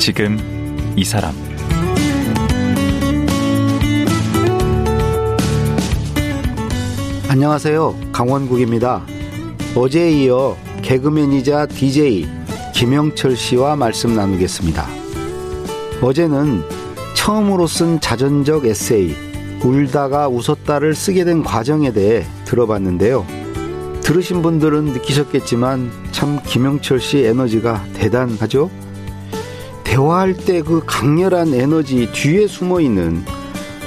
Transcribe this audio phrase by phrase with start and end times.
[0.00, 0.38] 지금
[0.96, 1.34] 이 사람
[7.28, 7.94] 안녕하세요.
[8.10, 9.04] 강원국입니다.
[9.76, 12.26] 어제에 이어 개그맨이자 DJ
[12.74, 14.86] 김영철 씨와 말씀 나누겠습니다.
[16.00, 16.62] 어제는
[17.14, 19.14] 처음으로 쓴 자전적 에세이
[19.62, 23.26] 울다가 웃었다를 쓰게 된 과정에 대해 들어봤는데요.
[24.00, 28.70] 들으신 분들은 느끼셨겠지만 참 김영철 씨 에너지가 대단하죠?
[29.90, 33.24] 대화할 때 그 강렬한 에너지 뒤에 숨어 있는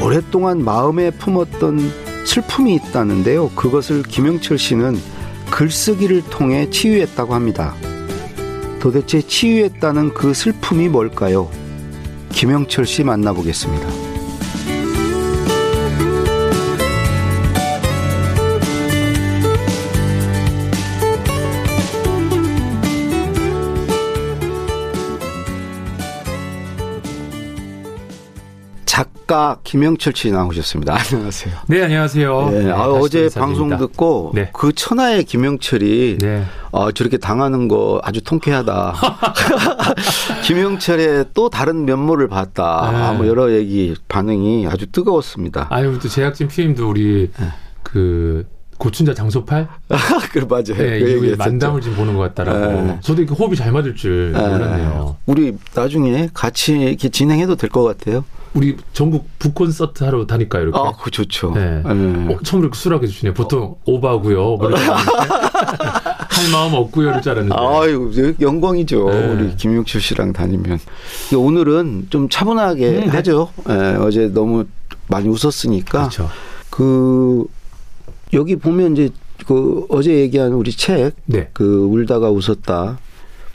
[0.01, 1.79] 오랫동안 마음에 품었던
[2.25, 3.49] 슬픔이 있다는데요.
[3.51, 4.97] 그것을 김영철 씨는
[5.49, 7.73] 글쓰기를 통해 치유했다고 합니다.
[8.81, 11.49] 도대체 치유했다는 그 슬픔이 뭘까요?
[12.33, 14.02] 김영철 씨 만나보겠습니다.
[29.33, 30.93] 작가 김영철 씨 나오셨습니다.
[31.11, 31.55] 안녕하세요.
[31.67, 32.49] 네, 안녕하세요.
[32.51, 34.51] 네, 아, 어제 방송 듣고 네.
[34.53, 36.43] 그 천하의 김영철이 네.
[36.71, 38.93] 어, 저렇게 당하는 거 아주 통쾌하다.
[40.45, 43.11] 김영철의 또 다른 면모를 봤다.
[43.11, 43.17] 네.
[43.17, 45.65] 뭐 여러 얘기 반응이 아주 뜨거웠습니다.
[45.71, 47.47] 아니, 또 제작진 PM도 우리 네.
[47.81, 48.45] 그
[48.77, 49.67] 고춘자 장소팔?
[50.31, 50.63] 그 맞아요.
[50.77, 52.81] 네, 그 이후에 만담을 지금 보는 것 같다라고.
[52.83, 52.97] 네.
[53.01, 54.39] 저도 이렇게 호흡이 잘 맞을 줄 네.
[54.39, 55.15] 몰랐네요.
[55.25, 58.23] 우리 나중에 같이 이렇게 진행해도 될 것 같아요.
[58.53, 60.77] 우리 전국 북콘서트 하러 다닐까요, 이렇게?
[60.79, 61.51] 아, 그 좋죠.
[61.55, 61.81] 네.
[61.81, 62.33] 네.
[62.33, 63.33] 어, 처음으로 이렇게 수락해 주시네요.
[63.33, 64.57] 보통 오바고요.
[64.57, 64.69] 뭐
[66.33, 67.55] 할 마음 없고요, 이럴 줄 알았는데.
[67.59, 69.09] 아유, 영광이죠.
[69.09, 69.27] 네.
[69.27, 70.79] 우리 김용철 씨랑 다니면.
[71.35, 73.07] 오늘은 좀 차분하게 음, 네.
[73.07, 73.49] 하죠.
[73.67, 73.95] 네.
[73.95, 74.65] 어제 너무
[75.07, 76.09] 많이 웃었으니까.
[76.09, 76.29] 그렇죠.
[76.69, 77.45] 그
[78.33, 79.09] 여기 보면 이제
[79.47, 81.49] 그 어제 얘기한 우리 책, 네.
[81.53, 82.99] 그 울다가 웃었다.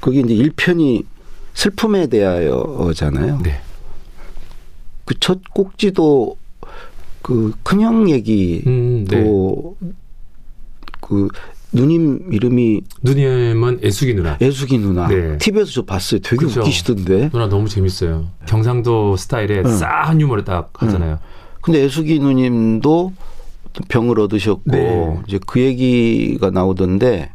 [0.01, 1.05] 거기 이제 1편이
[1.55, 3.41] 슬픔에 대하여잖아요.
[3.43, 3.61] 네.
[5.09, 6.37] 그 첫 꼭지도
[7.23, 9.25] 그 큰형 얘기도 음, 네.
[11.01, 11.29] 그
[11.73, 14.37] 누님 이름이 누님은 애숙이 누나.
[14.41, 15.09] 애숙이 누나.
[15.09, 15.39] 네.
[15.39, 16.21] TV에서 저 봤어요.
[16.21, 16.61] 되게 그쵸.
[16.61, 17.31] 웃기시던데.
[17.31, 18.27] 누나 너무 재밌어요.
[18.47, 19.77] 경상도 스타일의 응.
[19.79, 21.13] 싸한 유머를 딱 하잖아요.
[21.13, 21.19] 응.
[21.63, 23.13] 근데 애숙이 누님도
[23.89, 25.19] 병을 얻으셨고 네.
[25.27, 27.31] 이제 그 얘기가 나오던데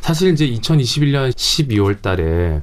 [0.00, 2.62] 사실 이제 2021년 12월 달에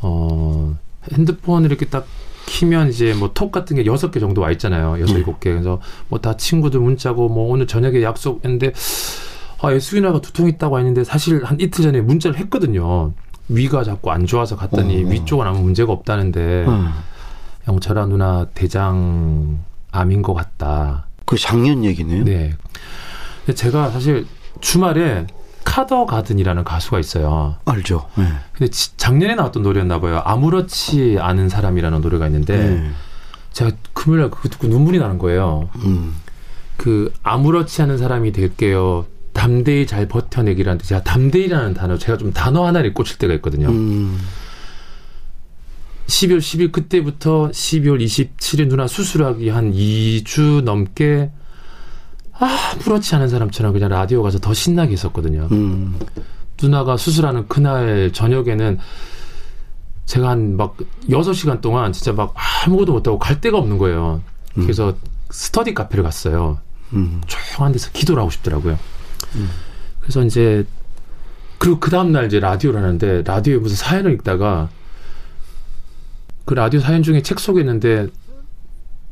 [0.00, 0.76] 어
[1.12, 2.06] 핸드폰을 이렇게 딱
[2.46, 5.00] 키면 이제 뭐 톡 같은 게 여섯 개 정도 와 있잖아요.
[5.00, 5.18] 여섯 네.
[5.20, 5.50] 일곱 개.
[5.50, 8.72] 그래서 뭐 다 친구들 문자고 뭐 오늘 저녁에 약속했는데
[9.60, 13.12] 아, 에스위나가 두통 있다고 했는데 사실 한 이틀 전에 문자를 했거든요.
[13.48, 15.08] 위가 자꾸 안 좋아서 갔더니 어.
[15.08, 16.88] 위쪽은 아무 문제가 없다는데 어.
[17.68, 19.58] 영철아 누나 대장
[19.90, 21.06] 암인 것 같다.
[21.24, 22.24] 그 작년 얘기네요.
[22.24, 22.52] 네.
[23.54, 24.26] 제가 사실
[24.60, 25.26] 주말에
[25.64, 27.56] 카더 가든이라는 가수가 있어요.
[27.64, 28.08] 알죠.
[28.16, 28.24] 네.
[28.52, 30.22] 근데 작년에 나왔던 노래였나 봐요.
[30.24, 32.90] 아무렇지 않은 사람이라는 노래가 있는데 네.
[33.52, 35.68] 제가 금요일 날 그거 듣고 눈물이 나는 거예요.
[35.84, 36.14] 음.
[36.76, 39.06] 그 아무렇지 않은 사람이 될게요.
[39.32, 43.68] 담대히 잘 버텨내기라는데 제가 담대히라는 단어 제가 좀 단어 하나를 꽂힐 때가 있거든요.
[43.68, 44.18] 음.
[46.06, 51.30] 12월 10일 그때부터 12월 27일 누나 수술하기 한 2주 넘게
[52.38, 55.48] 아, 그렇지 않은 사람처럼 그냥 라디오 가서 더 신나게 있었거든요.
[55.52, 55.98] 음.
[56.60, 58.78] 누나가 수술하는 그날 저녁에는
[60.06, 60.76] 제가 한막
[61.08, 64.20] 6시간 동안 진짜 막 아무것도 못하고 갈 데가 없는 거예요.
[64.56, 64.62] 음.
[64.62, 64.94] 그래서
[65.30, 66.58] 스터디 카페를 갔어요.
[66.92, 67.20] 음.
[67.26, 68.78] 조용한 데서 기도를 하고 싶더라고요.
[69.36, 69.50] 음.
[70.00, 70.66] 그래서 이제
[71.58, 74.68] 그리고 그 다음날 이제 라디오를 하는데 라디오에 무슨 사연을 읽다가
[76.44, 78.08] 그 라디오 사연 중에 책 속에 있는데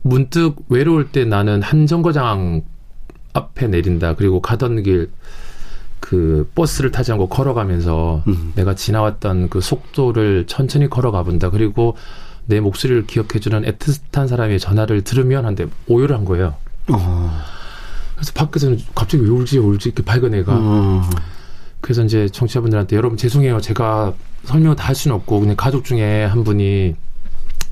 [0.02, 2.62] 문득 외로울 때 나는 한 정거장
[3.32, 4.14] 앞에 내린다.
[4.14, 5.10] 그리고 가던 길
[6.02, 8.52] 그 버스를 타지 않고 걸어가면서 음.
[8.56, 11.48] 내가 지나왔던 그 속도를 천천히 걸어가 본다.
[11.48, 11.96] 그리고
[12.44, 16.56] 내 목소리를 기억해주는 애틋한 사람의 전화를 들으면 한데 오열을 한 거예요.
[16.88, 17.40] 어.
[18.16, 20.52] 그래서 밖에서는 갑자기 왜 울지 울지 이렇게 밝은 애가.
[20.52, 21.02] 어.
[21.80, 23.60] 그래서 이제 청취자분들한테 여러분 죄송해요.
[23.60, 24.12] 제가
[24.42, 26.96] 설명 다할 수는 없고 그냥 가족 중에 한 분이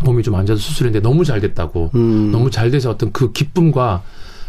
[0.04, 1.90] 몸이 좀 안 좋아서 수술했는데 너무 잘 됐다고.
[1.96, 2.30] 음.
[2.30, 4.04] 너무 잘 돼서 어떤 그 기쁨과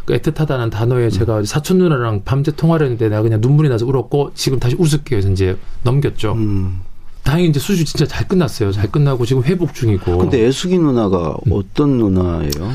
[0.06, 1.10] 그 애틋하다는 단어에 음.
[1.10, 5.18] 제가 사촌 누나랑 밤새 통화를 했는데 내가 그냥 눈물이 나서 울었고 지금 다시 웃을게요.
[5.18, 6.34] 해서 이제 넘겼죠.
[6.34, 6.82] 음.
[7.24, 8.72] 다행히 이제 수술 진짜 잘 끝났어요.
[8.72, 10.18] 잘 끝나고 지금 회복 중이고.
[10.18, 11.52] 근데 애숙이 누나가 음.
[11.52, 12.74] 어떤 누나예요?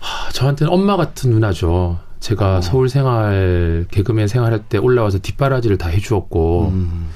[0.00, 1.98] 하, 저한테는 엄마 같은 누나죠.
[2.20, 2.60] 제가 어.
[2.60, 7.08] 서울 생활 개그맨 생활할 때 올라와서 뒷바라지를 다 해주었고 음.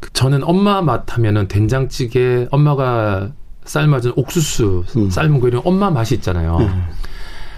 [0.00, 3.30] 그 저는 엄마 맛 하면은 된장찌개 엄마가
[3.64, 5.10] 삶아준 옥수수 음.
[5.10, 6.56] 삶은 거 이런 엄마 맛이 있잖아요.
[6.58, 6.84] 음.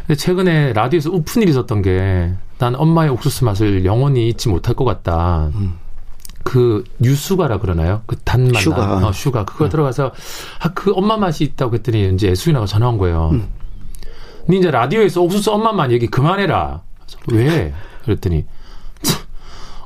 [0.07, 4.85] 근데 최근에 라디오에서 웃픈 일이 있었던 게 난 엄마의 옥수수 맛을 영원히 잊지 못할 것
[4.85, 5.51] 같다.
[5.55, 5.79] 음.
[6.45, 8.03] 그 뉴슈가라 그러나요?
[8.07, 9.07] 그 단맛 sugar.
[9.07, 9.71] 어, sugar 그거 네.
[9.71, 10.13] 들어가서
[10.61, 13.31] 아, 그 엄마 맛이 있다고 했더니 이제 애숙이 누나가 전화 온 거예요.
[13.33, 13.49] 음.
[14.49, 16.83] 니 이제 라디오에서 옥수수 엄마 맛 얘기 그만해라.
[17.33, 17.73] 왜?
[18.05, 18.45] 그랬더니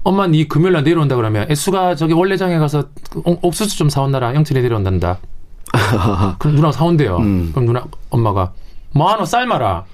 [0.03, 2.85] 엄마 니 금요일 날 내려온다 그러면 애수가 저기 원래장에 가서
[3.25, 5.19] 옥수수 좀 사온다라 영천에 내려온단다.
[6.39, 7.17] 그럼 누나가 사온대요.
[7.19, 7.51] 음.
[7.53, 8.53] 그럼 누나 엄마가
[8.93, 9.85] 뭐하노 삶아라.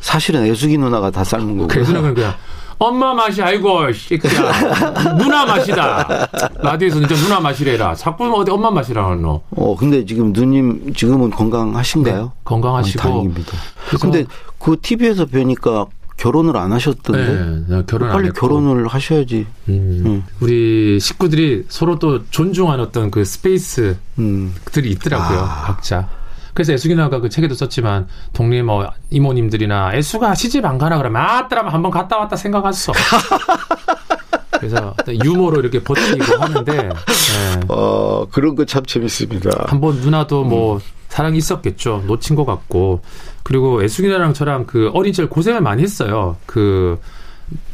[0.00, 1.68] 사실은 애숙이 누나가 다 삶은 거고.
[1.68, 2.34] 그래서 그냥
[2.78, 6.28] 엄마 맛이 아이고 새끼야 누나 맛이다
[6.62, 12.22] 라디오에서 진짜 누나 맛이래라 자꾸 어디 엄마 맛이라 하노 어 근데 지금 누님 지금은 건강하신가요?
[12.22, 13.52] 네, 건강하시고 어, 다행입니다.
[14.00, 14.24] 근데
[14.58, 15.86] 그 TV에서 뵈니까
[16.16, 19.46] 결혼을 안 하셨던데 네, 결혼 빨리 결혼을 하셔야지.
[19.68, 20.24] 음, 음.
[20.40, 24.54] 우리 식구들이 서로 또 존중하는 어떤 그 스페이스들이 음.
[24.76, 25.62] 있더라고요 아.
[25.66, 26.08] 각자.
[26.54, 31.72] 그래서 애수기 누나가 그 책에도 썼지만 동네 뭐 이모님들이나 애수가 시집 안 가나 그러면 아따라면
[31.72, 32.92] 한번 갔다 왔다 생각했어.
[34.58, 34.94] 그래서
[35.24, 36.90] 유머로 이렇게 버티고 하는데 네.
[37.68, 39.50] 어 그런 거 참 재밌습니다.
[39.66, 40.80] 한번 누나도 뭐 음.
[41.08, 42.04] 사랑이 있었겠죠.
[42.06, 43.00] 놓친 것 같고
[43.42, 46.36] 그리고 애수기 누나랑 저랑 그 어린 시절 고생을 많이 했어요.
[46.46, 46.98] 그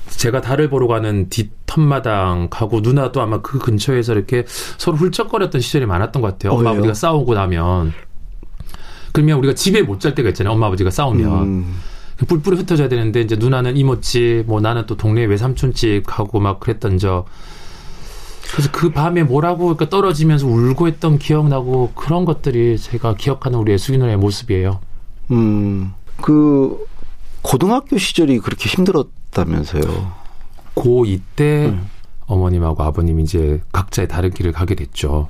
[0.09, 6.23] 제가 달을 보러 가는 뒷턴마당 가고 누나도 아마 그 근처에서 이렇게 서로 훌쩍거렸던 시절이 많았던
[6.23, 6.53] 것 같아요.
[6.59, 7.93] 엄마 아버지가 싸우고 나면
[9.19, 10.55] 그러면 우리가 집에 못 잘 때가 있잖아요.
[10.55, 11.43] 엄마 아버지가 싸우면.
[11.43, 11.81] 음.
[12.17, 16.99] 그 뿔뿔이 흩어져야 되는데 이제 누나는 이모집, 뭐 나는 또 동네 외삼촌집 가고 막 그랬던
[16.99, 17.25] 적.
[18.53, 23.99] 그래서 그 밤에 뭐라고 그러니까 떨어지면서 울고 했던 기억나고 그런 것들이 제가 기억하는 우리 예수기
[23.99, 24.79] 누나의 모습이에요.
[25.33, 25.93] 음.
[26.21, 26.79] 그
[27.43, 30.13] 고등학교 시절이 그렇게 힘들었다면서요.
[30.77, 31.89] 고2 때 음.
[32.27, 35.29] 어머님하고 아버님이 이제 각자의 다른 길을 가게 됐죠.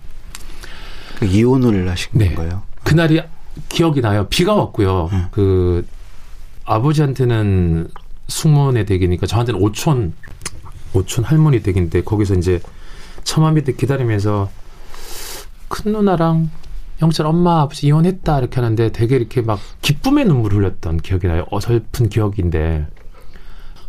[1.19, 2.35] 그 이혼을 하신 네.
[2.35, 2.63] 건가요?
[2.85, 3.21] 그날이
[3.69, 4.27] 기억이 나요.
[4.29, 5.09] 비가 왔고요.
[5.13, 5.27] 음.
[5.31, 5.87] 그
[6.65, 7.89] 아버지한테는
[8.29, 10.13] 숙모네 댁이니까 저한테는 오촌
[10.93, 12.61] 오촌 할머니 댁인데 거기서 이제
[13.25, 14.51] 처마 밑에 기다리면서
[15.69, 16.51] 큰 누나랑
[17.01, 21.45] 영철 엄마 아버지 이혼했다 이렇게 하는데 되게 이렇게 막 기쁨의 눈물 흘렸던 기억이 나요.
[21.51, 22.87] 어설픈 기억인데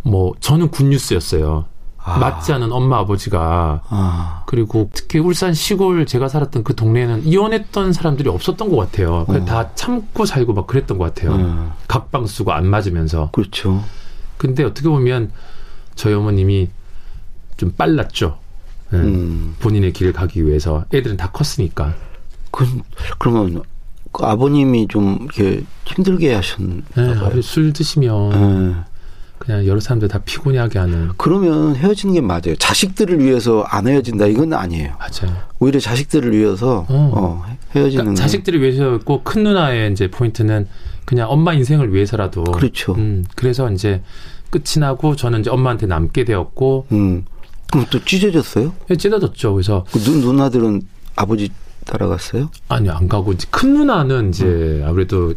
[0.04, 1.66] 뭐 저는 굿뉴스였어요.
[2.10, 2.18] 아.
[2.18, 4.44] 맞지 않은 엄마 아버지가 아.
[4.48, 9.26] 그리고 특히 울산 시골 제가 살았던 그 동네에는 이혼했던 사람들이 없었던 것 같아요.
[9.28, 9.46] 어.
[9.46, 11.36] 다 참고 살고 막 그랬던 것 같아요.
[11.36, 11.72] 음.
[11.88, 13.30] 각방 쓰고 안 맞으면서.
[13.32, 13.84] 그렇죠.
[14.38, 15.32] 근데 어떻게 보면
[15.96, 16.70] 저희 어머님이
[17.58, 18.38] 좀 빨랐죠.
[18.92, 19.00] 네.
[19.00, 19.56] 음.
[19.60, 21.94] 본인의 길을 가기 위해서 애들은 다 컸으니까.
[22.52, 22.66] 그,
[23.20, 23.62] 그러면
[24.12, 26.82] 그 아버님이 좀 이렇게 힘들게 하셨나요?
[26.96, 28.76] 네, 술 드시면 네.
[29.40, 31.10] 그냥 여러 사람들 다 피곤하게 하는.
[31.18, 32.56] 그러면 헤어지는 게 맞아요.
[32.58, 34.96] 자식들을 위해서 안 헤어진다 이건 아니에요.
[35.00, 35.36] 맞아요.
[35.60, 37.12] 오히려 자식들을 위해서 어.
[37.16, 38.04] 어, 헤어지는.
[38.04, 40.68] 그러니까 자식들을 위해서였고 큰 누나의 이제 포인트는
[41.06, 42.44] 그냥 엄마 인생을 위해서라도.
[42.44, 42.94] 그렇죠.
[42.96, 44.04] 음, 그래서 이제
[44.52, 46.88] 끝이 나고 저는 이제 엄마한테 남게 되었고.
[46.92, 47.26] 음.
[47.72, 48.74] 그럼 또 찢어졌어요?
[48.88, 49.54] 네, 찢어졌죠.
[49.54, 50.82] 그래서 그 누, 누나들은
[51.16, 51.50] 아버지
[51.86, 52.50] 따라갔어요?
[52.68, 54.84] 아니요, 안 가고 이제 큰 누나는 이제 음.
[54.88, 55.34] 아무래도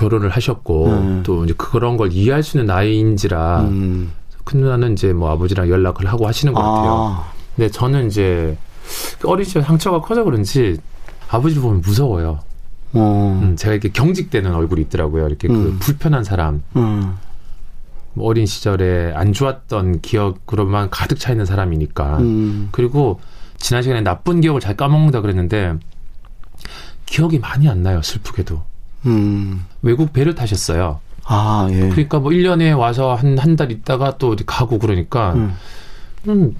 [0.00, 1.22] 결혼을 하셨고 음.
[1.24, 4.12] 또 이제 그런 걸 이해할 수 있는 나이인지라 음.
[4.44, 6.92] 큰 누나는 이제 뭐 아버지랑 연락을 하고 하시는 것 같아요.
[6.92, 7.32] 아.
[7.54, 8.56] 근데 저는 이제
[9.24, 10.78] 어린 시절 상처가 커서 그런지
[11.28, 12.40] 아버지를 보면 무서워요.
[12.94, 13.40] 어.
[13.42, 15.26] 음, 제가 이렇게 경직되는 얼굴이 있더라고요.
[15.26, 15.78] 이렇게 그 음.
[15.78, 16.62] 불편한 사람.
[16.76, 17.16] 음.
[18.14, 22.18] 뭐 어린 시절에 안 좋았던 기억으로만 가득 차 있는 사람이니까.
[22.18, 22.68] 음.
[22.72, 23.20] 그리고
[23.58, 25.74] 지난 시간에 나쁜 기억을 잘 까먹는다 그랬는데
[27.04, 28.00] 기억이 많이 안 나요.
[28.02, 28.69] 슬프게도.
[29.06, 29.64] 음.
[29.82, 31.00] 외국 배를 타셨어요.
[31.24, 31.88] 아, 예.
[31.90, 35.54] 그러니까 뭐 1년에 와서 한, 한 달 있다가 또 어디 가고 그러니까, 음.
[36.28, 36.56] 음,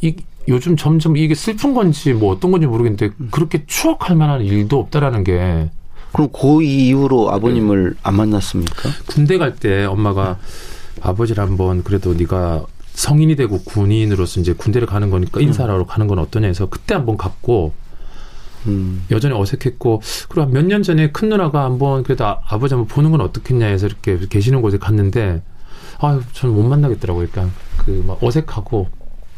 [0.00, 0.14] 이,
[0.48, 3.28] 요즘 점점 이게 슬픈 건지 뭐 어떤 건지 모르겠는데, 음.
[3.30, 5.70] 그렇게 추억할 만한 일도 없다라는 게.
[6.12, 7.96] 그럼 그 이후로 아버님을 네.
[8.02, 8.88] 안 만났습니까?
[9.06, 10.38] 군대 갈 때 엄마가
[11.02, 12.64] 아버지를 한번 그래도 네가
[12.94, 15.84] 성인이 되고 군인으로서 이제 군대를 가는 거니까 인사하러 음.
[15.86, 17.74] 가는 건 어떠냐 해서 그때 한번 갔고,
[18.68, 19.04] 음.
[19.10, 23.20] 여전히 어색했고 그리고 몇 년 전에 큰 누나가 한번 그래도 아, 버지 한번 보는 건
[23.20, 25.42] 어떻겠냐 해서 이렇게 계시는 곳에 갔는데
[25.98, 27.28] 아 저는 못 만나겠더라고요.
[27.30, 28.88] 그러니까 그 막 어색하고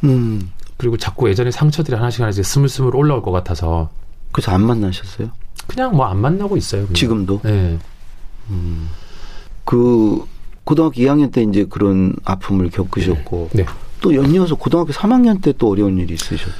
[0.04, 0.50] 음.
[0.76, 3.90] 그리고 자꾸 예전에 상처들이 하나씩 하나씩 스물스물 올라올 것 같아서
[4.32, 5.30] 그래서 안 만나셨어요?
[5.66, 6.82] 그냥 뭐 안 만나고 있어요.
[6.82, 6.94] 그냥.
[6.94, 7.40] 지금도?
[7.44, 7.78] 네.
[8.50, 8.88] 음.
[9.64, 10.24] 그
[10.64, 13.62] 고등학교 2학년 때 이제 그런 아픔을 겪으셨고 네.
[13.64, 13.68] 네.
[14.00, 16.52] 또 연이어서 고등학교 3학년 때 또 어려운 일이 있으셨다.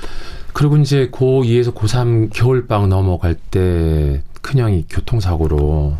[0.58, 5.96] 그리고 이제 고2에서 고3 겨울방 넘어갈 때 큰형이 교통사고로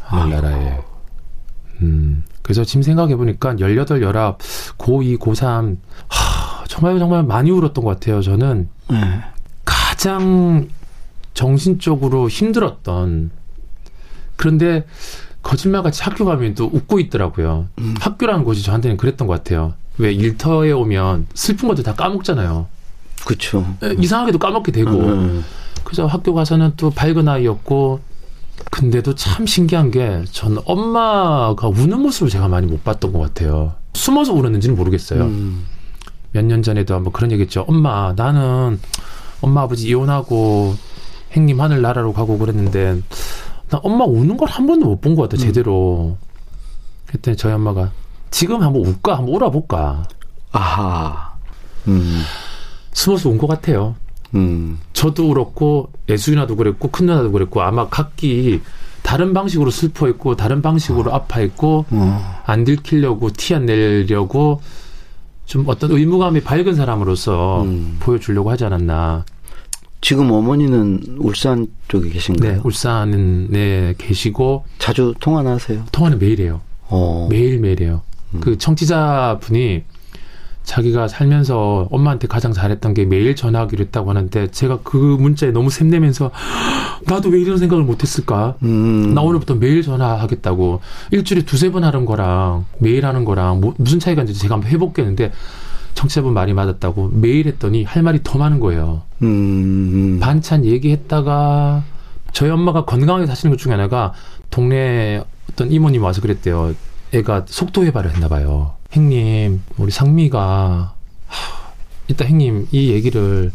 [0.00, 0.78] 하늘나라에.
[1.82, 2.24] 음.
[2.40, 4.00] 그래서 지금 생각해보니까 18, 19,
[4.78, 5.76] 고2, 고3,
[6.08, 8.22] 하, 정말 정말 많이 울었던 것 같아요.
[8.22, 9.20] 저는 네.
[9.66, 10.68] 가장
[11.34, 13.30] 정신적으로 힘들었던
[14.36, 14.86] 그런데
[15.42, 17.68] 거짓말같이 학교 가면 또 웃고 있더라고요.
[17.80, 17.94] 음.
[18.00, 19.74] 학교라는 곳이 저한테는 그랬던 것 같아요.
[19.98, 22.79] 왜 일터에 오면 슬픈 것들 다 까먹잖아요.
[23.24, 23.64] 그렇죠.
[23.98, 24.90] 이상하게도 까먹게 되고.
[24.90, 25.44] 음.
[25.84, 28.00] 그래서 학교 가서는 또 밝은 아이였고
[28.70, 33.74] 근데도 참 신기한 게전 엄마가 우는 모습을 제가 많이 못 봤던 것 같아요.
[33.94, 35.22] 숨어서 울었는지는 모르겠어요.
[35.24, 35.64] 음.
[36.32, 37.64] 몇년 전에도 한번 그런 얘기 했죠.
[37.66, 38.78] 엄마, 나는
[39.40, 40.76] 엄마 아버지 이혼하고
[41.32, 43.00] 행님 하늘 나라로 가고 그랬는데
[43.70, 45.46] 나 엄마 우는 걸 한 번도 못 본 것 같아, 음.
[45.46, 46.16] 제대로.
[47.06, 47.90] 그랬더니 저희 엄마가
[48.30, 49.16] 지금 한번 울까?
[49.18, 50.04] 한번 울어볼까?
[50.52, 51.32] 아하.
[51.88, 52.20] 음.
[52.92, 53.94] 숨어서 운것 같아요.
[54.34, 54.78] 음.
[54.92, 58.60] 저도 그렇고 애수 누나도 그랬고 큰 누나도 그랬고 아마 각기
[59.02, 61.14] 다른 방식으로 슬퍼했고 다른 방식으로 어.
[61.14, 62.42] 아파했고 어.
[62.46, 64.60] 안 들키려고 티 안 내려고
[65.46, 67.96] 좀 어떤 의무감이 밝은 사람으로서 음.
[68.00, 69.24] 보여주려고 하지 않았나.
[70.00, 72.52] 지금 어머니는 울산 쪽에 계신가요?
[72.52, 75.84] 네, 울산에 계시고 자주 통화나 하세요?
[75.92, 76.60] 통화는 매일 해요.
[76.88, 77.26] 어.
[77.30, 78.02] 매일 매일 해요.
[78.32, 78.40] 음.
[78.40, 79.82] 그 청취자 분이
[80.64, 86.30] 자기가 살면서 엄마한테 가장 잘했던 게 매일 전화하기로 했다고 하는데 제가 그 문자에 너무 샘내면서
[87.06, 88.54] 나도 왜 이런 생각을 못했을까?
[88.62, 89.14] 음.
[89.14, 94.22] 나 오늘부터 매일 전화하겠다고 일주일에 두세 번 하는 거랑 매일 하는 거랑 뭐, 무슨 차이가
[94.22, 95.32] 있는지 제가 한번 해볼겠는데
[95.94, 99.02] 청취자분 말이 맞았다고 매일 했더니 할 말이 더 많은 거예요.
[99.22, 100.18] 음.
[100.20, 101.82] 반찬 얘기했다가
[102.32, 104.12] 저희 엄마가 건강하게 사시는 것 중에 하나가
[104.50, 106.74] 동네 어떤 이모님 와서 그랬대요.
[107.12, 108.74] 애가 속도 해발을 했나 봐요.
[108.92, 110.94] 행님, 우리 상미가
[111.26, 111.72] 하,
[112.08, 113.52] 일단 행님 이 얘기를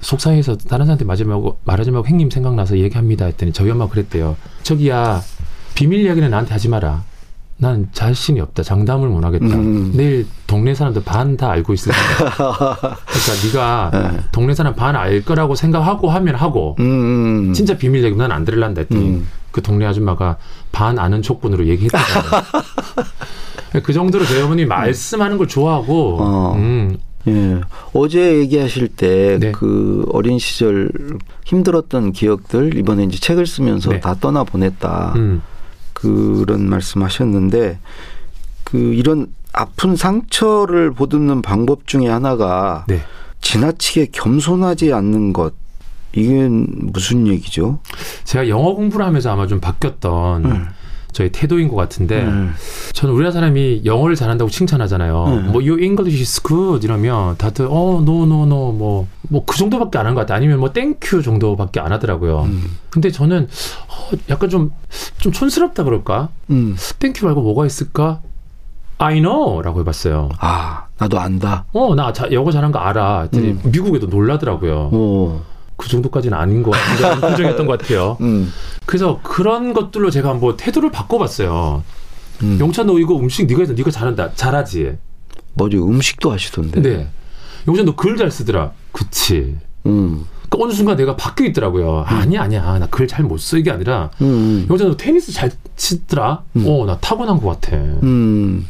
[0.00, 4.36] 속상해서 다른 사람한테 말고 말하지 말고 행님 생각나서 얘기합니다 했더니 저희 엄마 그랬대요.
[4.62, 5.20] 저기야
[5.74, 7.02] 비밀 이야기는 나한테 하지 마라.
[7.58, 8.62] 난 자신이 없다.
[8.62, 9.44] 장담을 못 하겠다.
[9.54, 9.92] 음.
[9.94, 12.76] 내일 동네 사람들 반 다 알고 있을 거다.
[13.04, 14.20] 그러니까 네가 네.
[14.32, 16.84] 동네 사람 반 알 거라고 생각하고 하면 하고 음.
[16.84, 17.52] 음, 음.
[17.52, 19.28] 진짜 비밀 얘기면 난 안 들을란다 했더니 음.
[19.50, 20.36] 그 동네 아줌마가
[20.72, 21.98] 반 아는 촉분으로 얘기했다.
[23.82, 26.18] 그 정도로 저희 어머니 말씀하는 걸 좋아하고.
[26.20, 26.54] 어.
[26.56, 26.98] 음.
[27.28, 27.60] 예.
[27.92, 29.52] 어제 얘기하실 때그 네.
[29.52, 30.90] 그 어린 시절
[31.44, 34.00] 힘들었던 기억들 이번에 이제 책을 쓰면서 네.
[34.00, 35.12] 다 떠나 보냈다.
[35.16, 35.42] 음.
[35.92, 37.78] 그런 말씀하셨는데
[38.64, 43.00] 그 이런 아픈 상처를 보듬는 방법 중에 하나가 네.
[43.40, 45.54] 지나치게 겸손하지 않는 것.
[46.12, 47.78] 이게 무슨 얘기죠?
[48.24, 50.66] 제가 영어 공부를 하면서 아마 좀 바뀌었던 음.
[51.12, 52.54] 저의 태도인 것 같은데 음.
[52.92, 55.24] 저는 우리나라 사람이 영어를 잘한다고 칭찬하잖아요.
[55.24, 55.46] 음.
[55.52, 59.98] 뭐 your English is good 이러면 다들 어 no no no 뭐 뭐 그 정도밖에
[59.98, 60.34] 안 한 것 같아.
[60.34, 62.42] 아니면 뭐 thank you 정도밖에 안 하더라고요.
[62.42, 62.76] 음.
[62.90, 63.48] 근데 저는
[63.88, 66.28] 어, 약간 좀좀 촌스럽다 그럴까?
[66.50, 66.76] 음.
[67.00, 68.20] thank you 말고 뭐가 있을까?
[68.98, 70.28] I know라고 해봤어요.
[70.38, 71.64] 아 나도 안다.
[71.72, 73.28] 어 나 영어 잘한 거 알아.
[73.34, 73.60] 음.
[73.64, 74.90] 미국 애도 놀라더라고요.
[74.92, 75.40] 오.
[75.80, 78.18] 그 정도까지는 아닌 것 같은데 긍정했던 것 같아요.
[78.20, 78.52] 음.
[78.84, 81.82] 그래서 그런 것들로 제가 한번 태도를 바꿔봤어요.
[82.42, 82.58] 음.
[82.60, 84.98] 영찬 너 이거 음식 네가 해서 네가 잘한다 잘하지.
[85.54, 86.82] 맞아 음식도 하시던데.
[86.82, 87.08] 네.
[87.66, 88.72] 영찬 너 글 잘 쓰더라.
[88.92, 89.56] 그치.
[89.86, 90.26] 음.
[90.50, 92.00] 그 어느 순간 내가 바뀌어 있더라고요.
[92.00, 92.04] 음.
[92.14, 94.26] 아니야 아니야 나 글 잘못써 이게 아니라 음.
[94.26, 94.66] 음.
[94.68, 96.42] 영찬 너 테니스 잘 치더라.
[96.56, 96.64] 음.
[96.68, 97.76] 어나 타고난 것 같아.
[97.76, 98.66] 음.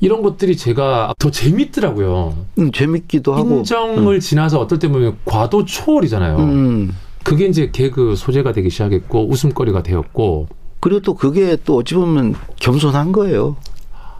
[0.00, 2.36] 이런 것들이 제가 더 재밌더라고요.
[2.58, 3.56] 음, 재밌기도 하고.
[3.58, 4.20] 인정을 음.
[4.20, 6.36] 지나서 어떨 때 보면 과도 초월이잖아요.
[6.38, 6.94] 음.
[7.22, 10.48] 그게 이제 개그 소재가 되기 시작했고 웃음거리가 되었고.
[10.80, 13.56] 그리고 또 그게 또 어찌 보면 겸손한 거예요.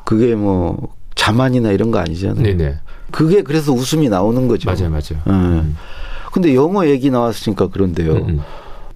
[0.04, 2.42] 그게 뭐 자만이나 이런 거 아니잖아요.
[2.42, 2.76] 네네.
[3.10, 4.70] 그게 그래서 웃음이 나오는 거죠.
[4.70, 5.22] 맞아요, 맞아요.
[5.28, 5.76] 음.
[6.32, 8.12] 근데 영어 얘기 나왔으니까 그런데요.
[8.14, 8.40] 음, 음.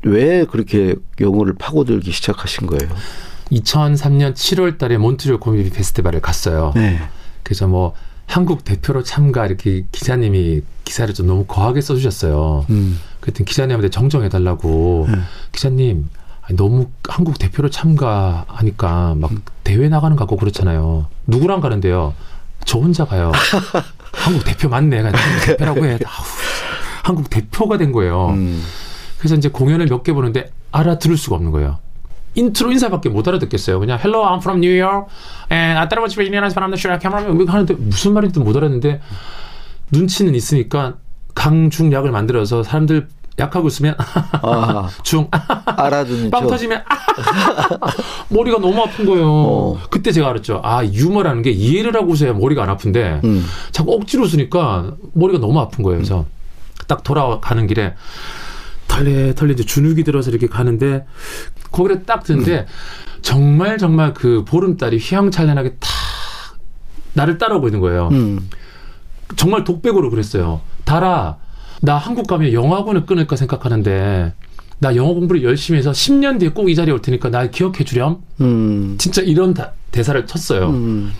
[0.02, 2.90] 왜 그렇게 영어를 파고들기 시작하신 거예요?
[3.52, 6.72] 2003년 7월 달에 몬트리올 코미디 페스티벌을 갔어요.
[6.74, 6.98] 네.
[7.42, 7.94] 그래서 뭐
[8.26, 12.66] 한국 대표로 참가 이렇게 기자님이 기사를 좀 너무 거하게 써주셨어요.
[12.70, 12.98] 음.
[13.20, 15.18] 그랬더니 기자님한테 정정해달라고 네.
[15.52, 16.08] 기자님
[16.56, 19.42] 너무 한국 대표로 참가하니까 막 음.
[19.64, 21.06] 대회 나가는 거 같고 그렇잖아요.
[21.26, 22.14] 누구랑 가는데요?
[22.64, 23.32] 저 혼자 가요.
[24.12, 25.00] 한국 대표 맞네.
[25.00, 25.92] 한국 대표라고 해.
[26.04, 26.24] 아우,
[27.04, 28.30] 한국 대표가 된 거예요.
[28.30, 28.62] 음.
[29.18, 31.78] 그래서 이제 공연을 몇 개 보는데 알아들을 수가 없는 거예요.
[32.38, 33.80] 인트로 인사밖에 못 알아듣겠어요.
[33.80, 35.08] 그냥 Hello, I'm from New York,
[35.50, 37.50] and I thought it was really nice, but I'm not sure I can remember.
[37.50, 39.00] 하는데 무슨 말인지 못 알았는데
[39.90, 40.94] 눈치는 있으니까
[41.34, 46.82] 강중약을 만들어서 사람들 약하고 있으면 아, 중 알아듣는 빵 터지면
[48.30, 49.26] 머리가 너무 아픈 거예요.
[49.30, 49.78] 어.
[49.90, 50.60] 그때 제가 알았죠.
[50.64, 53.44] 아 유머라는 게 이해를 하고 웃어야 머리가 안 아픈데 음.
[53.70, 55.98] 자꾸 억지로 웃으니까 머리가 너무 아픈 거예요.
[55.98, 56.26] 그래서 음.
[56.88, 57.94] 딱 돌아가는 길에
[58.98, 61.06] 털레 털레 이제 주눅이 들어서 이렇게 가는데
[61.70, 62.66] 거기를 딱 드는데 음.
[63.22, 65.88] 정말 정말 그 보름달이 휘황찬란하게 탁
[67.14, 68.08] 나를 따라오고 있는 거예요.
[68.12, 68.48] 음.
[69.36, 70.60] 정말 독백으로 그랬어요.
[70.84, 71.36] 달아,
[71.82, 74.32] 나 한국 가면 영어학원을 끊을까 생각하는데
[74.80, 78.18] 나 영어 공부를 열심히 해서 10년 뒤에 꼭 이 자리에 올 테니까 날 기억해 주렴.
[78.40, 78.96] 음.
[78.98, 80.70] 진짜 이런 다, 대사를 쳤어요.
[80.70, 81.12] 음.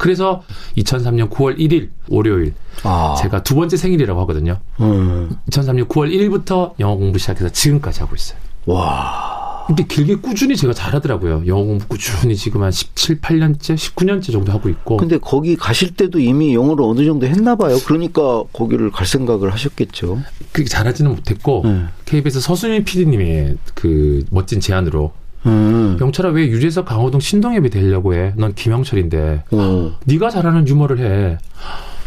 [0.00, 0.42] 그래서
[0.78, 2.54] 2003년 9월 1일 월요일
[2.84, 3.14] 아.
[3.20, 4.56] 제가 두 번째 생일이라고 하거든요.
[4.80, 5.36] 음.
[5.50, 8.38] 2003년 9월 1일부터 영어 공부 시작해서 지금까지 하고 있어요.
[8.64, 9.66] 와.
[9.66, 11.42] 근데 길게 꾸준히 제가 잘하더라고요.
[11.46, 14.96] 영어 공부 꾸준히 지금 한 17, 8년째, 19년째 정도 하고 있고.
[14.96, 17.76] 근데 거기 가실 때도 이미 영어를 어느 정도 했나 봐요.
[17.84, 20.22] 그러니까 거기를 갈 생각을 하셨겠죠.
[20.50, 21.84] 그게 잘하지는 못했고 네.
[22.06, 25.12] KBS 서수민 PD님의 그 멋진 제안으로
[25.46, 25.96] 음.
[26.00, 28.32] 영철아 왜 유재석 강호동 신동엽이 되려고 해?
[28.36, 29.44] 넌 김영철인데.
[29.52, 29.94] 음.
[30.04, 31.38] 네가 잘하는 유머를 해.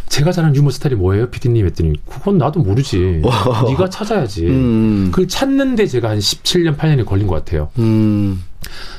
[0.10, 3.22] 제가 잘하는 유머 스타일이 뭐예요, 피디님 했더니 그건 나도 모르지.
[3.68, 4.46] 네가 찾아야지.
[4.48, 5.08] 음.
[5.12, 7.70] 그걸 찾는데 제가 한 17년, 8년이 걸린 것 같아요.
[7.80, 8.44] 음.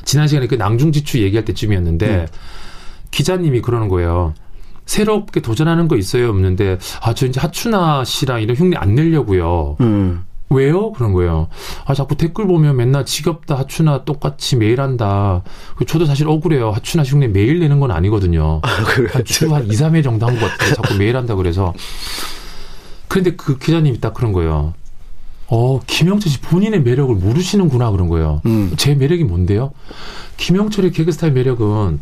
[0.03, 2.27] 지난 시간에 그 낭중지추 얘기할 때쯤이었는데 음.
[3.11, 4.33] 기자님이 그러는 거예요.
[4.85, 6.29] 새롭게 도전하는 거 있어요?
[6.29, 9.77] 없는데 아 저 이제 하춘아 씨랑 이런 흉내 안 내려고요.
[10.51, 10.55] 음.
[10.55, 10.91] 왜요?
[10.91, 11.47] 그런 거예요.
[11.85, 15.41] 아, 자꾸 댓글 보면 맨날 지겹다, 하추나 똑같이 매일 한다.
[15.75, 16.71] 그 저도 사실 억울해요.
[16.71, 18.61] 하추나 흉내 매일 내는 건 아니거든요.
[18.63, 20.73] 아, 주한 2, 3회 정도 한 것 같아요.
[20.75, 21.73] 자꾸 매일 한다 그래서.
[23.07, 24.73] 그런데 그 기자님이 딱 그런 거예요.
[25.47, 28.41] 어, 김영철 씨 본인의 매력을 모르시는구나 그런 거예요.
[28.45, 28.73] 음.
[28.77, 29.71] 제 매력이 뭔데요?
[30.37, 31.99] 김영철의 개그 스타일 매력은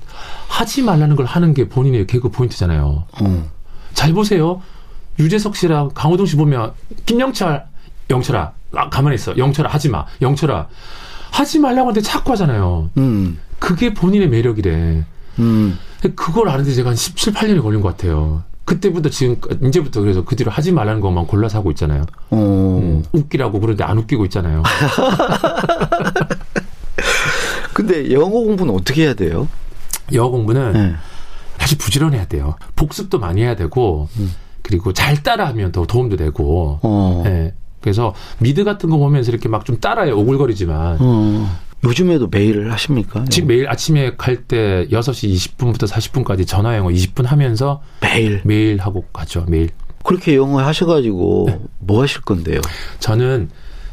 [0.47, 3.05] 하지 말라는 걸 하는 게 본인의 개그 포인트잖아요.
[3.21, 3.49] 음.
[3.93, 4.61] 잘 보세요.
[5.19, 6.71] 유재석 씨랑 강호동 씨 보면
[7.05, 7.65] 김영철
[8.09, 9.37] 영철아, 아, 가만히 있어.
[9.37, 10.05] 영철아, 하지 마.
[10.21, 10.67] 영철아,
[11.31, 12.89] 하지 말라고 하는데 자꾸 하잖아요.
[12.97, 13.39] 음.
[13.59, 15.05] 그게 본인의 매력이래.
[15.39, 15.79] 음.
[16.15, 18.43] 그걸 아는데 제가 한 17, 8년이 걸린 것 같아요.
[18.65, 22.05] 그때부터 지금, 이제부터 그래서 그 뒤로 하지 말라는 것만 골라서 하고 있잖아요.
[22.29, 22.79] 어.
[22.81, 24.63] 음, 웃기라고 그러는데 안 웃기고 있잖아요.
[27.73, 29.47] 근데 영어 공부는 어떻게 해야 돼요?
[30.13, 30.93] 영어 공부는 네.
[31.57, 32.55] 사실 부지런해야 돼요.
[32.75, 34.33] 복습도 많이 해야 되고, 음.
[34.61, 37.21] 그리고 잘 따라하면 더 도움도 되고, 어.
[37.25, 37.53] 네.
[37.83, 40.17] 그래서 미드 같은 거 보면서 이렇게 막 좀 따라요.
[40.17, 40.97] 오글거리지만.
[40.99, 41.59] 어.
[41.85, 43.25] 요즘에도 매일 하십니까?
[43.29, 49.03] 지금 매일 아침에 갈 때 6시 20분부터 40분까지 전화 영어 20분 하면서 매일 매일 하고
[49.11, 49.45] 가죠.
[49.49, 49.69] 매일.
[50.05, 51.59] 그렇게 영어 하셔가지고 네.
[51.79, 52.61] 뭐 하실 건데요?
[52.99, 53.49] 저는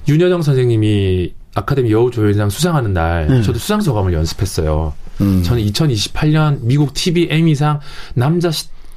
[0.09, 3.43] 윤여정 선생님이 아카데미 여우조연상 수상하는 날 네.
[3.43, 4.93] 저도 수상 소감을 연습했어요.
[5.21, 5.43] 음.
[5.43, 7.81] 저는 2028년 미국 TV 에미상
[8.15, 8.51] 남자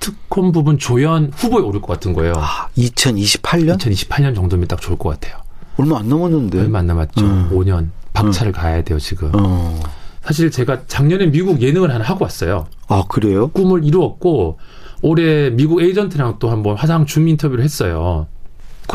[0.04, 2.34] 특콘 부분 조연 후보에 오를 것 같은 거예요.
[2.36, 3.78] 아, 2028년?
[3.78, 5.42] 2028년 정도면 딱 좋을 것 같아요.
[5.78, 6.60] 얼마 안 남았는데.
[6.60, 7.26] 얼마 안 남았죠.
[7.26, 7.50] 음.
[7.54, 7.90] 5년.
[8.12, 8.54] 박차를 음.
[8.54, 9.32] 가야 돼요, 지금.
[9.34, 9.80] 어.
[10.22, 12.68] 사실 제가 작년에 미국 예능을 하나 하고 왔어요.
[12.90, 13.48] 아, 그래요?
[13.48, 14.60] 꿈을 이루었고,
[15.02, 18.28] 올해 미국 에이전트랑 또 한번 화상 줌 인터뷰를 했어요.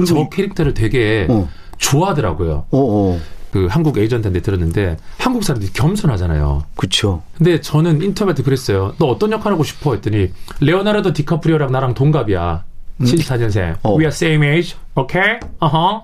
[0.07, 1.49] 저 캐릭터를 되게 어.
[1.79, 2.66] 좋아하더라고요.
[2.71, 3.21] 어, 어.
[3.51, 6.65] 그 한국 에이전트한테 들었는데 한국 사람들이 겸손하잖아요.
[6.77, 7.23] 그렇죠.
[7.37, 8.95] 근데 저는 인터뷰 때 그랬어요.
[8.99, 10.31] 너 어떤 역할 하고 싶어 했더니
[10.61, 12.65] 레오나르도 디카프리오랑 나랑 동갑이야.
[13.01, 13.05] 음?
[13.05, 13.77] 74년생.
[13.83, 13.91] 어.
[13.97, 14.77] We are same age.
[14.95, 15.39] Okay?
[15.61, 16.03] 어허.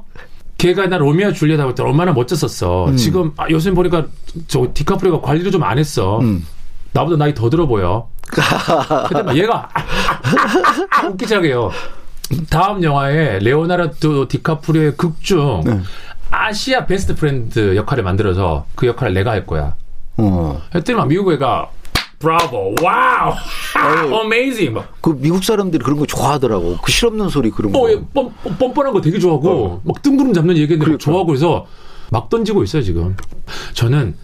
[0.57, 2.87] 걔가 나 로미오 줄리엣 할 때 얼마나 멋졌었어.
[2.89, 2.97] 음.
[2.97, 4.07] 지금 아, 요즘 보니까
[4.47, 6.21] 저 디카프리오가 관리를 좀 안 했어.
[6.21, 6.47] 음.
[6.93, 8.09] 나보다 나이 더 들어 보여.
[9.09, 9.69] 근데 막 얘가
[11.11, 11.71] 웃기잖아요.
[12.49, 15.81] 다음 영화에 레오나르도 디카프리오의 극중 네.
[16.31, 19.75] 아시아 best friend 역할을 만들어서 그 역할을 내가 할 거야.
[20.17, 20.61] 어.
[20.75, 21.71] 했더니 막 미국 애가
[22.19, 23.35] 브라보, wow,
[24.15, 24.77] amazing.
[25.03, 26.79] 그 미국 사람들이 그런 거 좋아하더라고.
[26.83, 27.81] 그 실없는 소리 그런 거.
[27.81, 29.81] 어, 예, 뻔, 뻔뻔한 거 되게 좋아하고 어.
[29.85, 30.99] 막 뜬구름 잡는 얘기들 그러니까.
[30.99, 31.67] 좋아하고 그래서
[32.11, 33.17] 막 던지고 있어요 지금.
[33.75, 34.15] 저는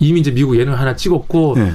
[0.00, 1.72] 이미 이제 미국 예능 하나 찍었고 네.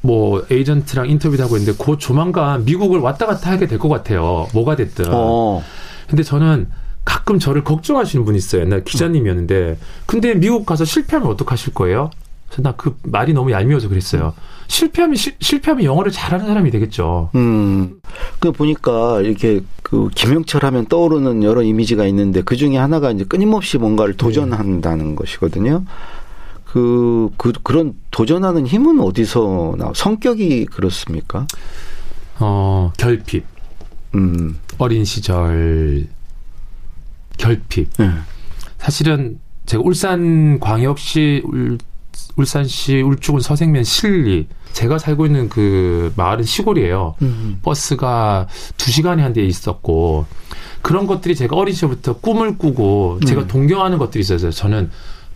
[0.00, 4.46] 뭐 에이전트랑 인터뷰도 하고 있는데 곧 조만간 미국을 왔다 갔다 하게 될 것 같아요.
[4.54, 5.06] 뭐가 됐든.
[5.10, 5.62] 어.
[6.08, 6.68] 근데 저는
[7.08, 8.62] 가끔 저를 걱정하시는 분이 있어요.
[8.62, 9.78] 옛날 기자님이었는데.
[10.04, 12.10] 근데 미국 가서 실패하면 어떡하실 거예요?
[12.58, 14.34] 나 그 말이 너무 얄미워서 그랬어요.
[14.66, 17.30] 실패하면 시, 실패하면 영어를 잘하는 사람이 되겠죠.
[17.34, 18.00] 음.
[18.40, 23.78] 그 보니까 이렇게 그 김영철 하면 떠오르는 여러 이미지가 있는데 그 중에 하나가 이제 끊임없이
[23.78, 24.16] 뭔가를 네.
[24.18, 25.14] 도전한다는 네.
[25.14, 25.84] 것이거든요.
[26.66, 31.46] 그, 그, 그런 도전하는 힘은 어디서 나, 성격이 그렇습니까?
[32.38, 33.46] 어, 결핍.
[34.14, 34.58] 음.
[34.76, 36.06] 어린 시절
[37.38, 37.90] 결핍.
[37.98, 38.10] 네.
[38.78, 41.78] 사실은 제가 울산 광역시 울,
[42.36, 47.14] 울산시 울주군 서생면 실리 제가 살고 있는 그 마을은 시골이에요.
[47.22, 47.58] 음.
[47.62, 48.46] 버스가
[48.76, 50.26] 두 시간에 한 대 있었고
[50.82, 53.46] 그런 것들이 제가 어린 시절부터 꿈을 꾸고 제가 음.
[53.48, 54.90] 동경하는 것들이 있어서 저는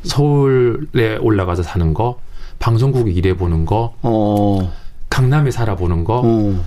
[0.05, 2.19] 서울에 올라가서 사는 거,
[2.59, 4.73] 방송국에 일해 보는 거, 어.
[5.11, 6.65] 강남에 살아보는 거, 어.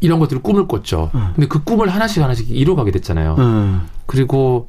[0.00, 1.10] 이런 것들을 꿈을 꿨죠.
[1.12, 1.32] 어.
[1.34, 3.36] 근데 그 꿈을 하나씩 하나씩 이뤄가게 됐잖아요.
[3.38, 3.86] 어.
[4.06, 4.68] 그리고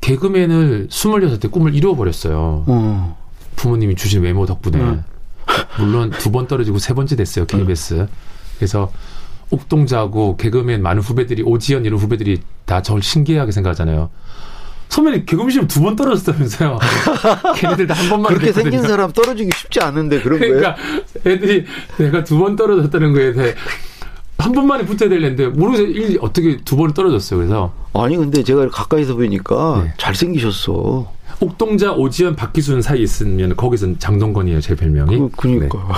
[0.00, 2.64] 개그맨을 26대 꿈을 이루어버렸어요.
[2.66, 3.18] 어.
[3.56, 4.80] 부모님이 주신 외모 덕분에.
[4.82, 5.04] 어.
[5.78, 8.06] 물론 두 번 떨어지고 세 번째 됐어요, KBS.
[8.56, 8.90] 그래서
[9.50, 14.08] 옥동자고 개그맨 많은 후배들이 오지연 이런 후배들이 다 저를 신기하게 생각하잖아요.
[14.88, 16.78] 선배님 개그맨 시험 두 번 떨어졌다면서요.
[17.56, 18.70] 걔네들 다 한 번만 그렇게 됐거든요.
[18.72, 21.02] 생긴 사람 떨어지기 쉽지 않은데 그런 그러니까 거예요.
[21.26, 21.64] 애들이
[21.98, 23.54] 내가 두 번 떨어졌다는 거에 대해
[24.42, 25.86] 한 번만에 붙어야 될는데 모르겠어요.
[25.88, 27.38] 일, 어떻게 두번 떨어졌어요.
[27.38, 29.94] 그래서 아니 근데 제가 가까이서 보니까 네.
[29.98, 31.12] 잘생기셨어.
[31.40, 35.16] 옥동자, 오지연, 박기순 사이 있으면 거기선 장동건이에요, 제 별명이.
[35.16, 35.78] 그, 그니까.
[35.78, 35.94] 네.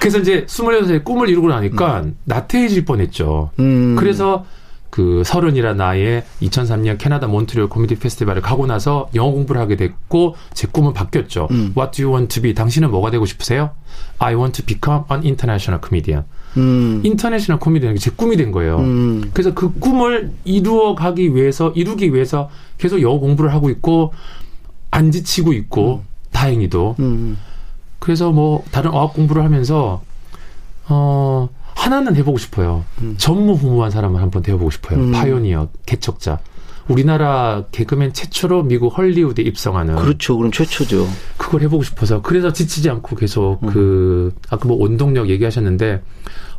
[0.00, 2.16] 그래서 이제 26살에 꿈을 이루고 나니까 음.
[2.24, 3.50] 나태해질 뻔했죠.
[3.58, 3.96] 음.
[3.98, 4.44] 그래서
[4.90, 10.66] 그 서른이란 나이에 2003년 캐나다 몬트리올 코미디 페스티벌을 가고 나서 영어 공부를 하게 됐고 제
[10.70, 11.48] 꿈은 바뀌었죠.
[11.50, 11.72] 음.
[11.76, 12.52] What do you want to be?
[12.52, 13.70] 당신은 뭐가 되고 싶으세요?
[14.18, 16.24] I want to become an international comedian.
[16.56, 17.00] 음.
[17.04, 18.78] international 코미디언이 제 꿈이 된 거예요.
[18.78, 19.30] 음.
[19.32, 24.12] 그래서 그 꿈을 이루어 가기 위해서 이루기 위해서 계속 영어 공부를 하고 있고
[24.90, 26.08] 안 지치고 있고 음.
[26.32, 27.38] 다행히도 음.
[27.98, 30.02] 그래서 뭐 다른 어학 공부를 하면서
[30.88, 32.84] 어 하나는 해보고 싶어요.
[33.00, 33.14] 음.
[33.16, 34.98] 전무후무한 사람을 한번 되어보고 싶어요.
[34.98, 35.12] 음.
[35.12, 36.38] 파이오니어, 개척자.
[36.88, 39.96] 우리나라 개그맨 최초로 미국 헐리우드에 입성하는.
[39.96, 40.36] 그렇죠.
[40.36, 41.06] 그럼 최초죠.
[41.36, 42.22] 그걸 해보고 싶어서.
[42.22, 43.68] 그래서 지치지 않고 계속 음.
[43.70, 46.02] 그, 아까 뭐 원동력 얘기하셨는데,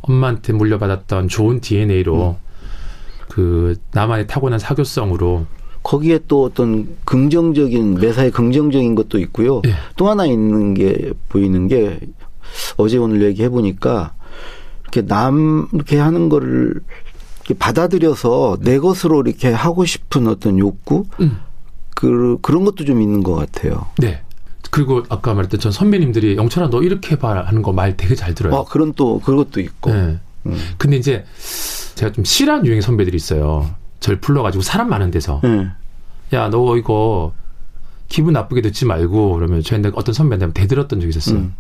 [0.01, 2.35] 엄마한테 물려받았던 좋은 DNA로, 음.
[3.29, 5.45] 그, 나만의 타고난 사교성으로.
[5.83, 9.61] 거기에 또 어떤 긍정적인, 매사에 긍정적인 것도 있고요.
[9.63, 9.71] 네.
[9.97, 11.99] 또 하나 있는 게, 보이는 게,
[12.77, 14.13] 어제 오늘 얘기해 보니까,
[14.83, 16.75] 이렇게 남 이렇게 하는 거를
[17.53, 21.39] 받아들여서 내 것으로 이렇게 하고 싶은 어떤 욕구 음.
[21.95, 23.87] 그 그런 것도 좀 있는 것 같아요.
[23.97, 24.21] 네.
[24.71, 28.55] 그리고 아까 말했던 전 선배님들이 영철아 너 이렇게 봐 하는 거 말 되게 잘 들어요.
[28.55, 29.91] 아, 그런 또 그것도 있고.
[29.91, 30.19] 네.
[30.45, 30.57] 음.
[30.77, 31.25] 근데 이제
[31.95, 33.69] 제가 좀 싫어하는 유형의 선배들이 있어요.
[33.99, 35.67] 절 불러가지고 사람 많은 데서 네.
[36.33, 37.33] 야너 이거
[38.09, 41.39] 기분 나쁘게 듣지 말고 그러면 저한테 어떤 선배한테 대들었던 적이 있었어요.
[41.39, 41.53] 음.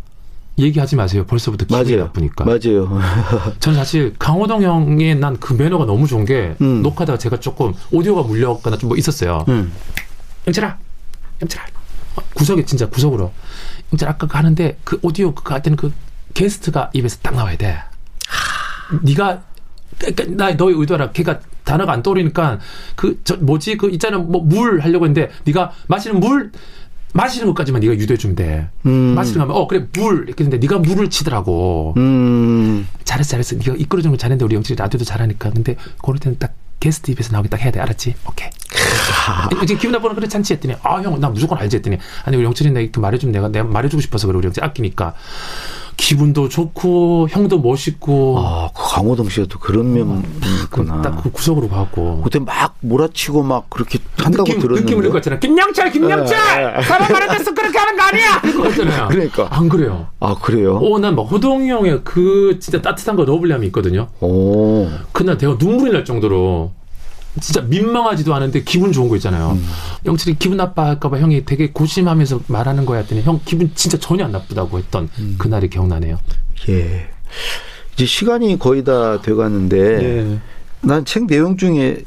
[0.57, 1.25] 얘기하지 마세요.
[1.25, 2.05] 벌써부터 기분이 맞아요.
[2.05, 2.45] 나쁘니까.
[2.45, 2.99] 맞아요.
[3.59, 6.81] 저는 사실 강호동 형의 난 그 매너가 너무 좋은 게 음.
[6.83, 9.45] 녹화다가 제가 조금 오디오가 물려거나 좀 뭐 있었어요.
[9.47, 9.71] 음.
[10.47, 10.77] 영철아,
[11.41, 11.65] 영철아.
[12.35, 13.31] 구석에 진짜 구석으로.
[13.91, 15.91] 영철 아까 가는데 그 오디오 그거 할 때는 그
[16.35, 17.71] 게스트가 입에서 딱 나와야 돼.
[18.27, 18.99] 하.
[19.01, 19.41] 네가
[19.97, 22.59] 그러니까 나 너의 의도라 걔가 단어가 안 떠오르니까
[22.95, 26.51] 그 저 뭐지 그 있잖아 뭐 물 하려고 했는데 네가 마시는 물
[27.13, 28.67] 마시는 것까지만 네가 유도해 주면 돼.
[28.85, 29.13] 음.
[29.15, 31.93] 마시는 거 하면 어 그래 물 이렇게 했는데 네가 물을 치더라고.
[31.97, 32.87] 음.
[33.05, 33.55] 잘했어 잘했어.
[33.55, 35.51] 네가 이끌어주는 거 잘했는데 우리 영철이 라디오도 잘하니까.
[35.51, 37.79] 근데 그럴 때는 딱 게스트 입에서 나오게 딱 해야 돼.
[37.79, 38.15] 알았지?
[38.27, 38.49] 오케이.
[39.63, 42.71] 이제 기분 나쁘는 그래 잔치 했더니 아 형 나 무조건 알지 했더니 아니 우리 영철이
[42.71, 45.13] 내가 말해주면 내가 내가 말해주고 싶어서 그래 우리 영철 아끼니까
[45.97, 48.37] 기분도 좋고 형도 멋있고.
[48.39, 50.21] 아, 그 강호동 씨가 또 그런 면이
[50.63, 51.01] 있구나.
[51.01, 52.21] 딱 그 구석으로 가고.
[52.23, 54.81] 그때 막 몰아치고 막 그렇게 한다고 느낌, 들었는데.
[54.85, 55.39] 느낌을 낼것 같잖아.
[55.39, 56.27] 김영철, 김영철!
[56.27, 56.81] 네.
[56.83, 58.41] 사람 말해줬어 그렇게 하는 거 아니야!
[58.41, 59.07] 그거잖아요.
[59.11, 59.47] 그러니까.
[59.51, 60.07] 안 그래요.
[60.19, 60.79] 아, 그래요?
[60.81, 64.07] 오, 난 막 호동이 형의 그 진짜 따뜻한 거 lovely함이 있거든요.
[64.19, 64.89] 오.
[65.11, 66.71] 그날 내가 눈물이 날 정도로
[67.41, 69.51] 진짜 민망하지도 않은데 기분 좋은 거 있잖아요.
[69.53, 69.65] 음.
[70.05, 74.77] 영철이 기분 나빠할까봐 형이 되게 고심하면서 말하는 거야 했더니 형 기분 진짜 전혀 안 나쁘다고
[74.77, 75.35] 했던 음.
[75.37, 76.19] 그날이 기억나네요.
[76.69, 77.09] 예.
[77.93, 80.39] 이제 시간이 거의 다 돼가는데 예.
[80.81, 82.03] 난책 내용 중에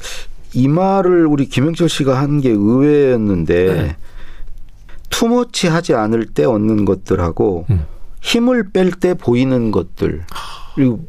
[0.54, 3.96] 이 말을 우리 김영철 씨가 한 게 의외였는데 네.
[5.10, 7.84] 투머치 하지 않을 때 얻는 것들하고 음.
[8.22, 10.24] 힘을 뺄 때 보이는 것들
[10.74, 11.06] 그리고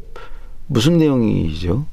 [0.67, 1.85] 무슨 내용이죠?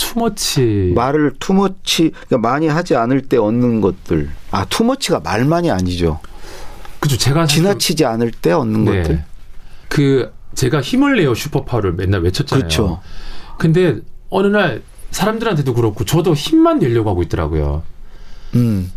[0.00, 4.30] 투머치 말을 투머치 그러니까 많이 하지 않을 때 얻는 것들.
[4.50, 6.20] 아 투머치가 말만이 아니죠.
[6.98, 7.18] 그죠.
[7.18, 9.02] 제가 지나치지 않을 때 얻는 네.
[9.02, 9.24] 것들.
[9.88, 12.62] 그 제가 힘을 내요 슈퍼파워를 맨날 외쳤잖아요.
[12.62, 13.00] 그렇죠.
[13.58, 13.98] 근데
[14.30, 17.82] 어느 날 사람들한테도 그렇고 저도 힘만 내려고 하고 있더라고요.
[18.54, 18.90] 음.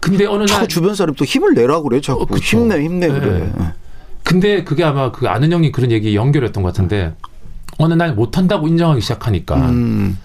[0.00, 3.20] 근데 어느 날 주변 사람 또 힘을 내라고 그래 자꾸 어, 힘내 힘내 네.
[3.20, 3.52] 그래.
[4.24, 7.14] 근데 그게 아마 그 아는 형이 그런 얘기 연결했던 것 같은데
[7.78, 10.18] 어느 날 못한다고 인정하기 시작하니까 음.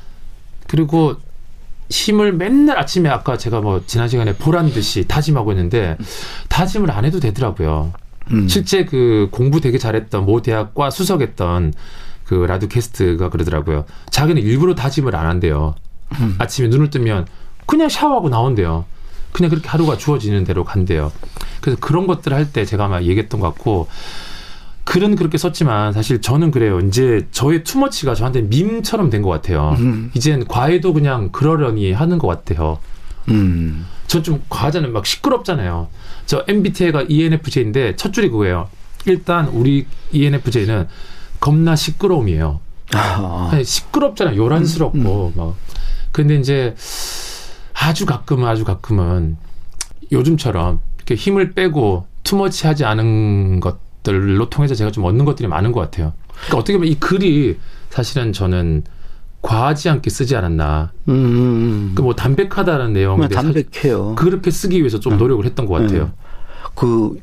[0.76, 1.16] 그리고
[1.90, 5.96] 힘을 맨날 아침에 아까 제가 뭐 지난 시간에 보란 듯이 다짐하고 있는데
[6.50, 7.94] 다짐을 안 해도 되더라고요.
[8.32, 8.48] 음.
[8.50, 11.74] 실제 그 공부 되게 잘했던 모 대학과 수석했던
[12.26, 13.86] 그 라디오 캐스트가 그러더라고요.
[14.10, 15.76] 자기는 일부러 다짐을 안 한대요.
[16.20, 16.36] 음.
[16.40, 17.26] 아침에 눈을 뜨면
[17.66, 18.84] 그냥 샤워하고 나온대요.
[19.32, 21.12] 그냥 그렇게 하루가 주어지는 대로 간대요.
[21.62, 23.88] 그래서 그런 것들 할 때 제가 아마 얘기했던 것 같고
[24.86, 26.80] 글은 그렇게 썼지만 사실 저는 그래요.
[26.80, 29.76] 이제 저의 투머치가 저한테 밈처럼 된 것 같아요.
[29.80, 30.12] 음.
[30.14, 32.80] 이젠 과외도 그냥 그러려니 하는 것 같아요.
[33.30, 33.86] 음.
[34.08, 34.92] 전 좀 과하잖아요.
[34.92, 35.88] 막 시끄럽잖아요.
[36.28, 38.70] 저 MBTI가 ENFJ인데 첫 줄이 그거예요.
[39.08, 40.88] 일단 우리 ENFJ는
[41.40, 42.60] 겁나 시끄러움이에요.
[42.94, 43.52] 아.
[43.64, 44.38] 시끄럽잖아요.
[44.38, 45.40] 요란스럽고 음.
[45.40, 45.56] 막.
[46.12, 46.76] 근데 이제
[47.74, 49.38] 아주 가끔은 아주 가끔은
[50.12, 55.72] 요즘처럼 이렇게 힘을 빼고 투머치 하지 않은 것 것들로 통해서 제가 좀 얻는 것들이 많은
[55.72, 56.14] 것 같아요.
[56.30, 57.58] 그러니까 어떻게 보면 이 글이
[57.90, 58.84] 사실은 저는
[59.42, 60.92] 과하지 않게 쓰지 않았나.
[61.10, 61.92] 음, 음, 음.
[61.96, 64.16] 그뭐 담백하다는 내용인데 담백해요.
[64.16, 65.18] 그렇게 쓰기 위해서 좀 네.
[65.18, 66.06] 노력을 했던 것 같아요.
[66.06, 66.12] 네.
[66.76, 67.20] 그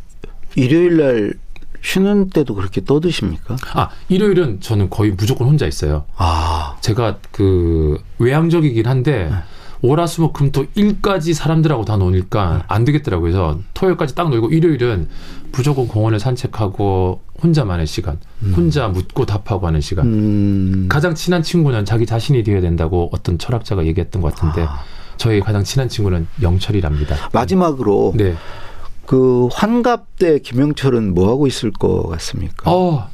[0.55, 1.35] 일요일 날
[1.83, 3.57] 쉬는 때도 그렇게 떠드십니까?
[3.75, 6.05] 아 일요일은 저는 거의 무조건 혼자 있어요.
[6.17, 9.37] 아 제가 그 외향적이긴 한데 네.
[9.83, 12.65] 월화수목금토 일까지 사람들하고 다 노니까 네.
[12.69, 13.33] 안 되겠더라고요.
[13.33, 15.09] 그래서 토요일까지 딱 놀고 일요일은
[15.51, 18.55] 무조건 공원을 산책하고 혼자만의 시간, 음.
[18.57, 20.07] 혼자 묻고 답하고 하는 시간.
[20.07, 20.87] 음.
[20.89, 24.83] 가장 친한 친구는 자기 자신이 되어야 된다고 어떤 철학자가 얘기했던 것 같은데 아.
[25.17, 27.31] 저희 가장 친한 친구는 영철이랍니다.
[27.33, 28.37] 마지막으로 네.
[29.05, 32.71] 그 환갑 때 김영철은 뭐 하고 있을 것 같습니까?
[32.71, 33.11] 어.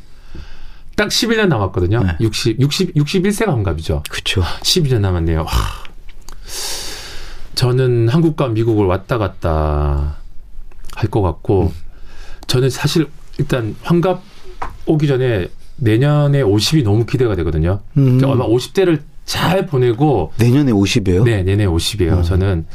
[0.97, 2.03] 딱 11년 남았거든요.
[2.03, 2.17] 네.
[2.21, 4.03] 60, 60, 61세가 환갑이죠.
[4.11, 4.43] 그렇죠.
[4.43, 5.41] 12년 남았네요.
[5.41, 5.88] 와.
[7.55, 10.17] 저는 한국과 미국을 왔다 갔다
[10.95, 11.71] 할 것 같고, 음.
[12.47, 13.07] 저는 사실
[13.39, 14.23] 일단 환갑
[14.87, 17.81] 오기 전에 내년에 50이 너무 기대가 되거든요.
[17.97, 18.19] 음.
[18.19, 21.25] 그러니까 아마 50대를 잘 보내고 내년에 50이에요?
[21.25, 22.19] 네, 내년에 50이에요.
[22.19, 22.23] 어.
[22.23, 22.67] 저는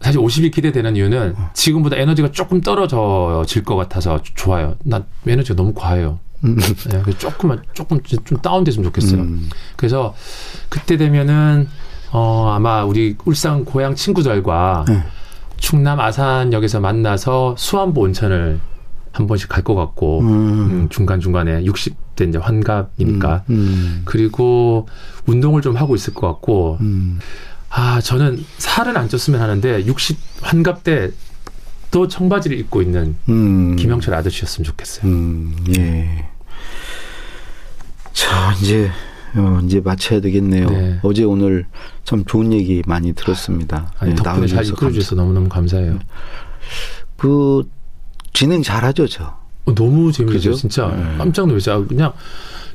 [0.00, 1.50] 사실 50이 기대되는 이유는 어.
[1.54, 4.76] 지금보다 에너지가 조금 떨어져질 것 같아서 좋아요.
[4.84, 6.20] 난 에너지가 너무 과해요.
[6.44, 6.56] 음.
[6.56, 9.20] 네, 조금만 조금 좀 다운됐으면 좋겠어요.
[9.22, 9.48] 음.
[9.74, 10.14] 그래서
[10.68, 11.66] 그때 되면은
[12.18, 15.04] 어 아마 우리 울산 고향 친구들과 네.
[15.58, 18.58] 충남 아산역에서 만나서 수안보 온천을
[19.12, 20.26] 한 번씩 갈 것 같고 음.
[20.28, 24.02] 음, 중간 중간에 60대 이제 환갑이니까 음, 음.
[24.06, 24.88] 그리고
[25.26, 27.18] 운동을 좀 하고 있을 것 같고 음.
[27.68, 31.10] 아 저는 살은 안 쪘으면 하는데 60 환갑 때
[31.92, 33.76] 또 청바지를 입고 있는 음.
[33.76, 35.10] 김영철 아저씨였으면 좋겠어요.
[35.78, 36.28] 예.
[38.12, 38.90] 자 이제
[39.36, 40.68] 어, 이제 마쳐야 되겠네요.
[40.70, 40.98] 네.
[41.02, 41.66] 어제 오늘
[42.04, 43.92] 참 좋은 얘기 많이 들었습니다.
[43.98, 45.98] 아니, 네, 덕분에 잘 이끌어주셔서 너무너무 감사해요.
[47.16, 47.68] 그
[48.32, 49.36] 진행 잘하죠, 저.
[49.64, 51.18] 어, 너무 재밌죠, 진짜 네.
[51.18, 51.86] 깜짝 놀랐어요.
[51.86, 52.12] 그냥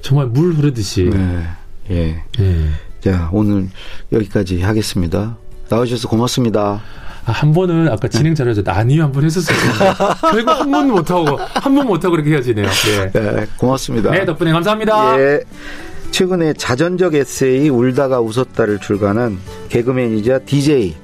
[0.02, 1.06] 정말 물 흐르듯이.
[1.06, 1.47] 네.
[1.89, 2.24] 예.
[2.39, 2.67] 예.
[3.00, 3.69] 자 오늘
[4.12, 5.38] 여기까지 하겠습니다.
[5.69, 6.82] 나와주셔서 고맙습니다.
[7.26, 8.76] 아, 한 번은 아까 진행 잘하셨다.
[8.76, 9.56] 아니요, 한 번 했었어요.
[10.32, 12.65] 결국 한 번 못하고, 한 번 못하고 그렇게 헤어지네요.
[12.67, 13.12] 네.
[13.12, 13.45] 네.
[13.58, 14.12] 고맙습니다.
[14.12, 15.19] 네, 덕분에 감사합니다.
[15.19, 15.39] 예.
[16.12, 20.95] 최근에 자전적 에세이 울다가 웃었다를 출간한 개그맨이자 DJ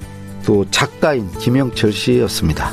[0.44, 2.72] 또 작가인 김영철 씨였습니다.